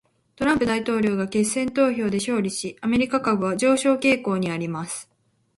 [0.35, 5.11] トランプ大統領が決選投票で勝利し、アメリカ株は上昇傾向にあります。